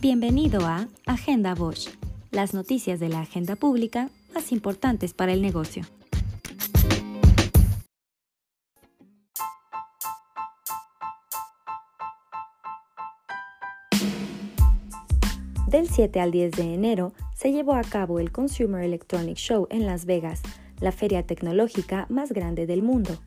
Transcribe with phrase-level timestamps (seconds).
[0.00, 1.88] Bienvenido a Agenda Bosch,
[2.30, 5.82] las noticias de la agenda pública más importantes para el negocio.
[15.66, 19.84] Del 7 al 10 de enero se llevó a cabo el Consumer Electronic Show en
[19.84, 20.42] Las Vegas,
[20.78, 23.18] la feria tecnológica más grande del mundo.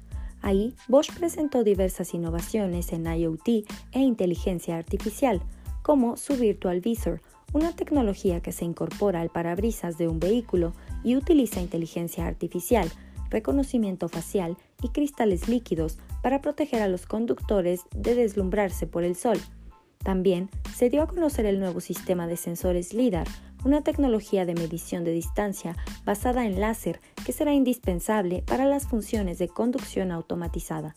[0.42, 5.42] Ahí, Bosch presentó diversas innovaciones en IoT e inteligencia artificial,
[5.82, 7.22] como su Virtual Visor,
[7.54, 12.90] una tecnología que se incorpora al parabrisas de un vehículo y utiliza inteligencia artificial,
[13.30, 19.40] reconocimiento facial y cristales líquidos para proteger a los conductores de deslumbrarse por el sol.
[20.04, 23.28] También se dio a conocer el nuevo sistema de sensores LIDAR,
[23.64, 29.38] una tecnología de medición de distancia basada en láser que será indispensable para las funciones
[29.38, 30.96] de conducción automatizada.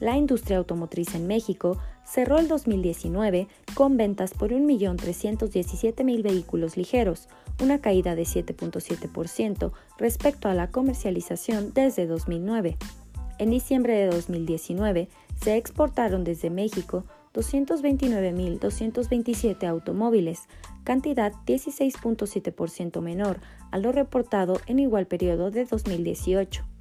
[0.00, 7.28] La industria automotriz en México cerró el 2019 con ventas por 1.317.000 vehículos ligeros,
[7.60, 12.76] una caída de 7.7% respecto a la comercialización desde 2009.
[13.38, 15.08] En diciembre de 2019
[15.40, 17.04] se exportaron desde México
[17.34, 20.48] 229.227 automóviles,
[20.84, 26.77] cantidad 16.7% menor a lo reportado en igual periodo de 2018.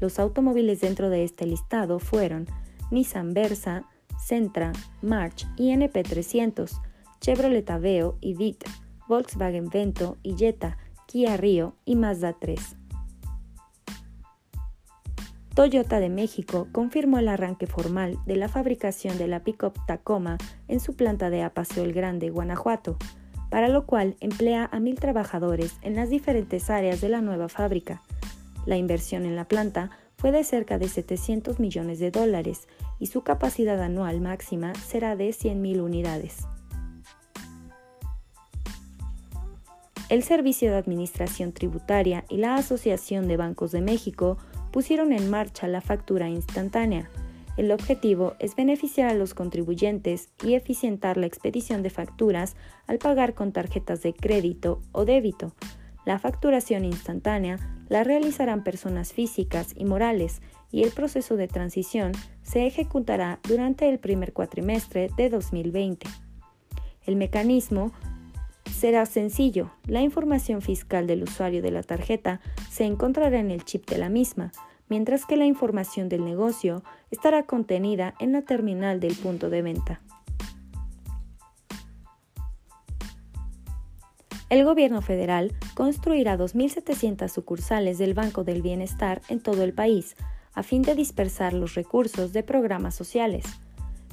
[0.00, 2.48] Los automóviles dentro de este listado fueron
[2.90, 3.84] Nissan Versa,
[4.18, 6.72] Sentra, March y NP300,
[7.20, 8.68] Chevrolet Aveo y Vita,
[9.06, 10.76] Volkswagen Vento y Jetta,
[11.06, 12.78] Kia Rio y Mazda 3.
[15.54, 20.80] Toyota de México confirmó el arranque formal de la fabricación de la pickup Tacoma en
[20.80, 22.96] su planta de Apaseo el Grande, Guanajuato,
[23.50, 28.00] para lo cual emplea a mil trabajadores en las diferentes áreas de la nueva fábrica.
[28.64, 32.66] La inversión en la planta fue de cerca de 700 millones de dólares
[32.98, 36.46] y su capacidad anual máxima será de 100.000 unidades.
[40.08, 44.38] El Servicio de Administración Tributaria y la Asociación de Bancos de México
[44.72, 47.10] pusieron en marcha la factura instantánea.
[47.56, 52.56] El objetivo es beneficiar a los contribuyentes y eficientar la expedición de facturas
[52.86, 55.54] al pagar con tarjetas de crédito o débito.
[56.06, 60.40] La facturación instantánea la realizarán personas físicas y morales
[60.70, 62.12] y el proceso de transición
[62.42, 66.08] se ejecutará durante el primer cuatrimestre de 2020.
[67.04, 67.92] El mecanismo
[68.82, 69.70] será sencillo.
[69.86, 74.08] La información fiscal del usuario de la tarjeta se encontrará en el chip de la
[74.08, 74.50] misma,
[74.88, 76.82] mientras que la información del negocio
[77.12, 80.00] estará contenida en la terminal del punto de venta.
[84.50, 90.16] El gobierno federal construirá 2.700 sucursales del Banco del Bienestar en todo el país,
[90.54, 93.44] a fin de dispersar los recursos de programas sociales.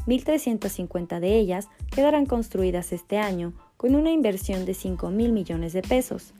[0.05, 5.81] 1.350 de ellas quedarán construidas este año con una inversión de 5 mil millones de
[5.81, 6.33] pesos.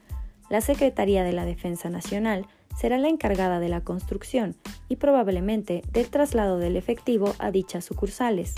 [0.50, 2.46] La Secretaría de la Defensa Nacional
[2.78, 4.58] será la encargada de la construcción
[4.90, 8.56] y probablemente del traslado del efectivo a dichas sucursales.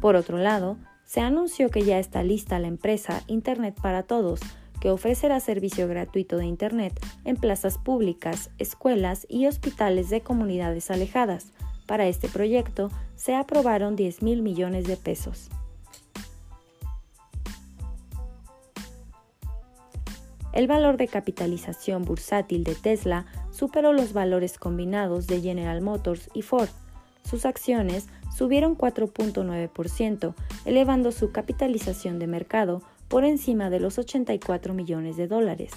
[0.00, 4.40] Por otro lado, se anunció que ya está lista la empresa Internet para Todos,
[4.80, 11.52] que ofrecerá servicio gratuito de Internet en plazas públicas, escuelas y hospitales de comunidades alejadas.
[11.86, 15.50] Para este proyecto se aprobaron 10 mil millones de pesos.
[20.52, 26.42] El valor de capitalización bursátil de Tesla superó los valores combinados de General Motors y
[26.42, 26.68] Ford.
[27.24, 30.34] Sus acciones subieron 4.9%,
[30.64, 35.72] elevando su capitalización de mercado por encima de los 84 millones de dólares.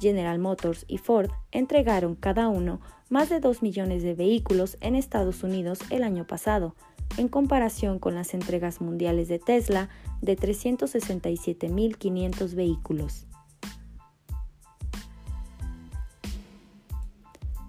[0.00, 5.42] General Motors y Ford entregaron cada uno más de 2 millones de vehículos en Estados
[5.42, 6.74] Unidos el año pasado,
[7.16, 9.88] en comparación con las entregas mundiales de Tesla
[10.20, 13.27] de 367.500 vehículos.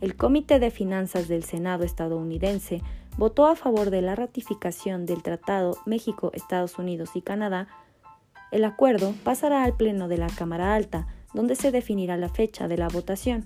[0.02, 2.82] El Comité de Finanzas del Senado estadounidense
[3.18, 7.68] votó a favor de la ratificación del Tratado México, Estados Unidos y Canadá.
[8.52, 12.78] El acuerdo pasará al Pleno de la Cámara Alta, donde se definirá la fecha de
[12.78, 13.46] la votación.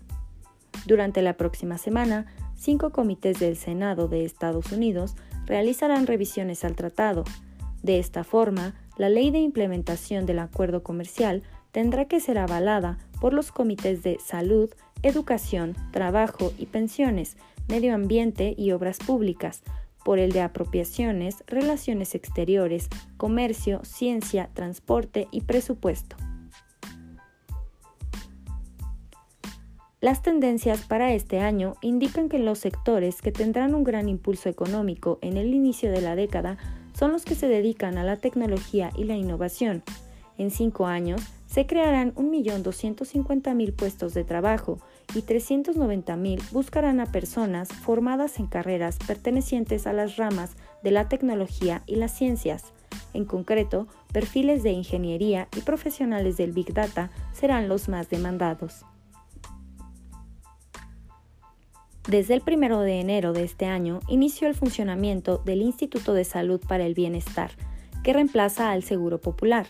[0.85, 5.15] Durante la próxima semana, cinco comités del Senado de Estados Unidos
[5.45, 7.23] realizarán revisiones al tratado.
[7.81, 11.41] De esta forma, la ley de implementación del acuerdo comercial
[11.73, 14.69] tendrá que ser avalada por los comités de salud,
[15.01, 17.35] educación, trabajo y pensiones,
[17.67, 19.63] medio ambiente y obras públicas,
[20.05, 26.15] por el de apropiaciones, relaciones exteriores, comercio, ciencia, transporte y presupuesto.
[29.99, 35.17] Las tendencias para este año indican que los sectores que tendrán un gran impulso económico
[35.21, 36.57] en el inicio de la década
[36.93, 39.81] son los que se dedican a la tecnología y la innovación.
[40.37, 41.21] En cinco años
[41.53, 44.79] se crearán 1.250.000 puestos de trabajo
[45.13, 51.83] y 390.000 buscarán a personas formadas en carreras pertenecientes a las ramas de la tecnología
[51.85, 52.73] y las ciencias.
[53.13, 58.83] En concreto, perfiles de ingeniería y profesionales del Big Data serán los más demandados.
[62.09, 66.59] Desde el 1 de enero de este año inició el funcionamiento del Instituto de Salud
[66.67, 67.51] para el Bienestar,
[68.03, 69.67] que reemplaza al Seguro Popular.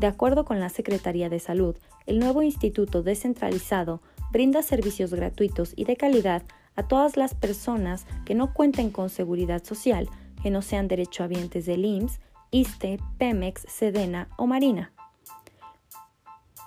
[0.00, 5.84] De acuerdo con la Secretaría de Salud, el nuevo instituto descentralizado brinda servicios gratuitos y
[5.84, 6.42] de calidad
[6.74, 10.08] a todas las personas que no cuenten con seguridad social,
[10.42, 12.20] que no sean derechohabientes del IMSS,
[12.50, 14.92] ISTE, PEMEX, SEDENA o Marina.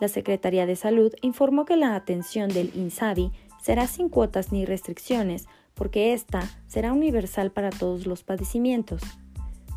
[0.01, 5.47] La Secretaría de Salud informó que la atención del INSABI será sin cuotas ni restricciones,
[5.75, 9.01] porque ésta será universal para todos los padecimientos.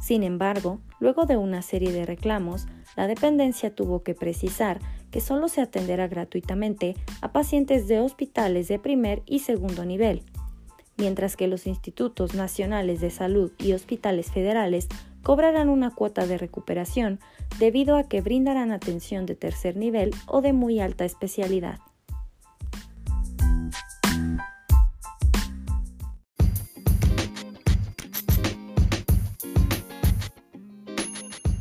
[0.00, 2.66] Sin embargo, luego de una serie de reclamos,
[2.96, 4.80] la dependencia tuvo que precisar
[5.10, 10.22] que solo se atenderá gratuitamente a pacientes de hospitales de primer y segundo nivel,
[10.96, 14.88] mientras que los institutos nacionales de salud y hospitales federales
[15.22, 17.20] cobrarán una cuota de recuperación
[17.58, 21.78] debido a que brindarán atención de tercer nivel o de muy alta especialidad.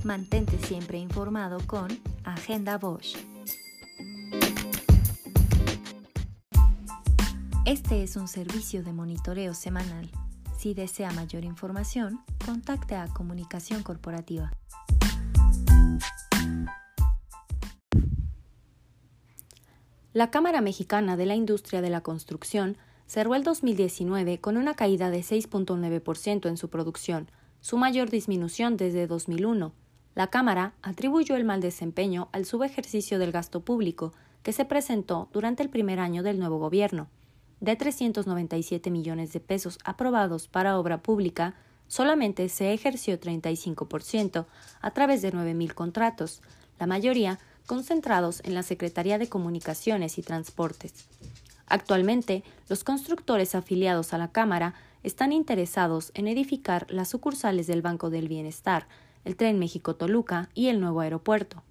[0.03, 1.88] Mantente siempre informado con
[2.24, 3.18] Agenda Bosch.
[7.65, 10.09] Este es un servicio de monitoreo semanal.
[10.57, 14.51] Si desea mayor información, contacte a Comunicación Corporativa.
[20.13, 22.75] La Cámara Mexicana de la Industria de la Construcción
[23.06, 29.06] cerró el 2019 con una caída de 6.9% en su producción, su mayor disminución desde
[29.06, 29.74] 2001
[30.15, 34.13] la Cámara atribuyó el mal desempeño al subejercicio del gasto público
[34.43, 37.07] que se presentó durante el primer año del nuevo gobierno.
[37.59, 41.55] De 397 millones de pesos aprobados para obra pública,
[41.87, 44.45] solamente se ejerció 35%
[44.81, 46.41] a través de 9.000 contratos,
[46.79, 51.07] la mayoría concentrados en la Secretaría de Comunicaciones y Transportes.
[51.67, 54.73] Actualmente, los constructores afiliados a la Cámara
[55.03, 58.87] están interesados en edificar las sucursales del Banco del Bienestar,
[59.25, 61.63] el tren México-Toluca y el nuevo aeropuerto.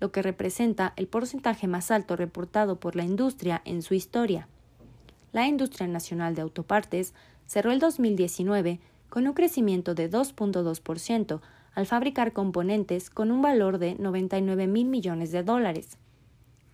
[0.00, 4.48] lo que representa el porcentaje más alto reportado por la industria en su historia.
[5.32, 7.14] La industria nacional de autopartes
[7.46, 11.40] cerró el 2019 con un crecimiento de 2.2%,
[11.78, 15.96] al fabricar componentes con un valor de 99 mil millones de dólares.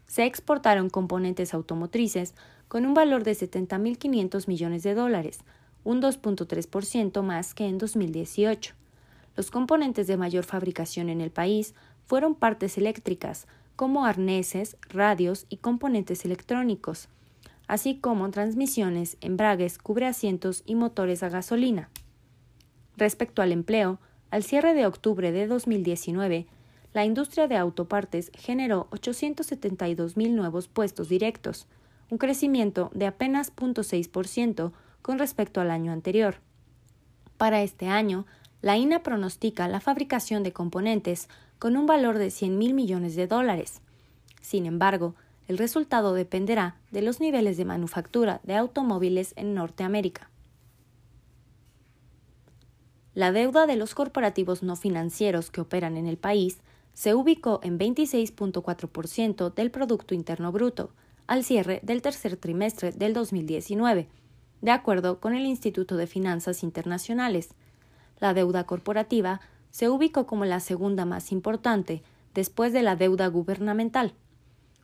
[0.06, 2.34] Se exportaron componentes automotrices
[2.68, 5.40] con un valor de 70.500 millones de dólares,
[5.84, 8.74] un 2.3% más que en 2018.
[9.36, 11.74] Los componentes de mayor fabricación en el país
[12.06, 13.46] fueron partes eléctricas,
[13.76, 17.10] como arneses, radios y componentes electrónicos,
[17.68, 21.90] así como transmisiones, embragues, cubreasientos y motores a gasolina.
[22.96, 23.98] Respecto al empleo,
[24.34, 26.48] al cierre de octubre de 2019,
[26.92, 31.68] la industria de autopartes generó 872.000 nuevos puestos directos,
[32.10, 34.72] un crecimiento de apenas 0.6%
[35.02, 36.40] con respecto al año anterior.
[37.36, 38.26] Para este año,
[38.60, 41.28] la INA pronostica la fabricación de componentes
[41.60, 43.82] con un valor de 100.000 millones de dólares.
[44.40, 45.14] Sin embargo,
[45.46, 50.28] el resultado dependerá de los niveles de manufactura de automóviles en Norteamérica.
[53.14, 56.58] La deuda de los corporativos no financieros que operan en el país
[56.94, 60.90] se ubicó en 26.4% del Producto Interno Bruto
[61.26, 64.08] al cierre del tercer trimestre del 2019,
[64.62, 67.50] de acuerdo con el Instituto de Finanzas Internacionales.
[68.18, 69.40] La deuda corporativa
[69.70, 72.02] se ubicó como la segunda más importante
[72.34, 74.14] después de la deuda gubernamental.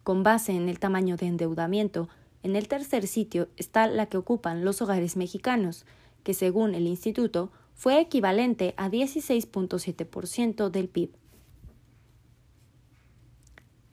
[0.05, 2.09] Con base en el tamaño de endeudamiento,
[2.43, 5.85] en el tercer sitio está la que ocupan los hogares mexicanos,
[6.23, 11.13] que según el instituto fue equivalente a 16.7% del PIB.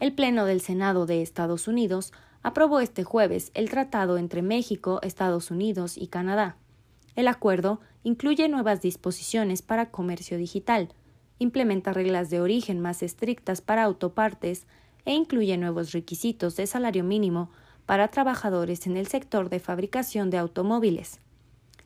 [0.01, 2.11] El Pleno del Senado de Estados Unidos
[2.43, 6.57] aprobó este jueves el tratado entre México, Estados Unidos y Canadá.
[7.15, 10.89] El acuerdo incluye nuevas disposiciones para comercio digital,
[11.39, 14.67] implementa reglas de origen más estrictas para autopartes
[15.05, 17.51] e incluye nuevos requisitos de salario mínimo
[17.85, 21.21] para trabajadores en el sector de fabricación de automóviles.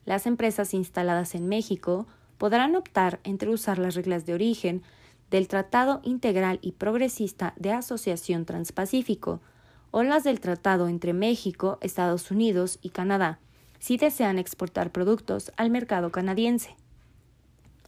[0.06, 4.82] Las empresas instaladas en México podrán optar entre usar las reglas de origen
[5.30, 9.40] del Tratado Integral y Progresista de Asociación Transpacífico
[9.92, 13.40] o las del Tratado entre México, Estados Unidos y Canadá,
[13.80, 16.76] si desean exportar productos al mercado canadiense.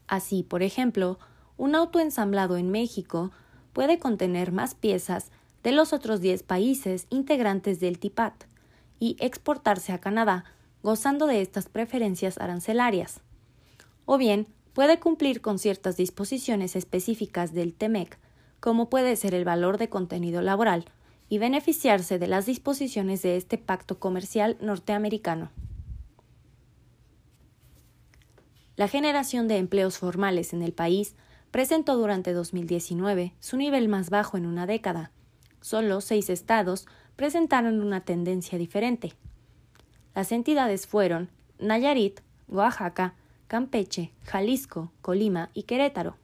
[0.07, 1.17] Así, por ejemplo,
[1.57, 3.31] un auto ensamblado en México
[3.73, 5.31] puede contener más piezas
[5.63, 8.45] de los otros 10 países integrantes del TIPAT
[8.99, 10.45] y exportarse a Canadá
[10.83, 13.21] gozando de estas preferencias arancelarias.
[14.05, 18.19] O bien, puede cumplir con ciertas disposiciones específicas del TEMEC,
[18.59, 20.85] como puede ser el valor de contenido laboral,
[21.29, 25.49] y beneficiarse de las disposiciones de este pacto comercial norteamericano.
[28.75, 31.15] La generación de empleos formales en el país
[31.49, 35.11] presentó durante 2019 su nivel más bajo en una década,
[35.63, 39.13] Solo seis estados presentaron una tendencia diferente.
[40.15, 41.29] Las entidades fueron
[41.59, 43.13] Nayarit, Oaxaca,
[43.47, 46.15] Campeche, Jalisco, Colima y Querétaro.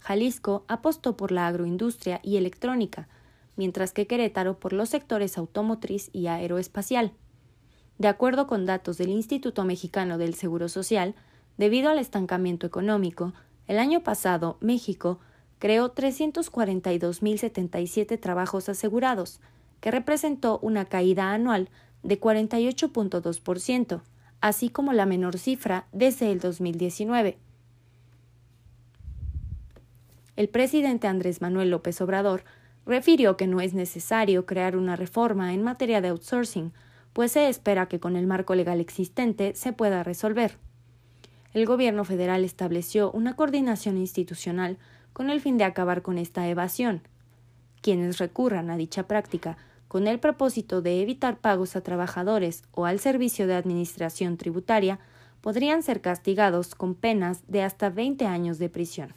[0.00, 3.08] Jalisco apostó por la agroindustria y electrónica,
[3.56, 7.12] mientras que Querétaro por los sectores automotriz y aeroespacial.
[7.98, 11.14] De acuerdo con datos del Instituto Mexicano del Seguro Social,
[11.58, 13.34] debido al estancamiento económico,
[13.66, 15.18] el año pasado México
[15.58, 19.40] creó 342.077 trabajos asegurados,
[19.80, 21.68] que representó una caída anual
[22.02, 24.02] de 48.2%,
[24.40, 27.38] así como la menor cifra desde el 2019.
[30.36, 32.44] El presidente Andrés Manuel López Obrador
[32.86, 36.72] refirió que no es necesario crear una reforma en materia de outsourcing,
[37.12, 40.56] pues se espera que con el marco legal existente se pueda resolver.
[41.52, 44.78] El gobierno federal estableció una coordinación institucional
[45.12, 47.02] con el fin de acabar con esta evasión.
[47.82, 49.56] Quienes recurran a dicha práctica
[49.90, 55.00] con el propósito de evitar pagos a trabajadores o al servicio de administración tributaria
[55.40, 59.12] podrían ser castigados con penas de hasta 20 años de prisión.